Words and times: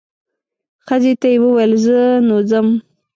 ښځې 0.85 1.13
ته 1.21 1.27
یې 1.33 1.37
وویل 1.43 1.73
زه 1.85 1.99
نو 2.27 2.37
ځم. 2.49 2.67